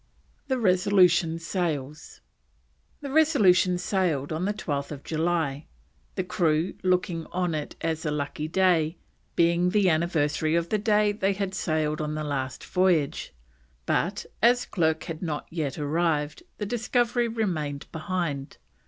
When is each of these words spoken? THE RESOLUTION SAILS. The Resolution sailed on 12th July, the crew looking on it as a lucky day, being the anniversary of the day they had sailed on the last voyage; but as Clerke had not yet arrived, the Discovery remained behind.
THE 0.47 0.57
RESOLUTION 0.57 1.37
SAILS. 1.37 2.21
The 3.01 3.11
Resolution 3.11 3.77
sailed 3.77 4.33
on 4.33 4.47
12th 4.47 5.03
July, 5.03 5.67
the 6.15 6.23
crew 6.23 6.73
looking 6.81 7.27
on 7.27 7.53
it 7.53 7.75
as 7.81 8.03
a 8.03 8.09
lucky 8.09 8.47
day, 8.47 8.97
being 9.35 9.69
the 9.69 9.91
anniversary 9.91 10.55
of 10.55 10.69
the 10.69 10.79
day 10.79 11.11
they 11.11 11.33
had 11.33 11.53
sailed 11.53 12.01
on 12.01 12.15
the 12.15 12.23
last 12.23 12.63
voyage; 12.65 13.31
but 13.85 14.25
as 14.41 14.65
Clerke 14.65 15.03
had 15.03 15.21
not 15.21 15.45
yet 15.51 15.77
arrived, 15.77 16.41
the 16.57 16.65
Discovery 16.65 17.27
remained 17.27 17.85
behind. 17.91 18.57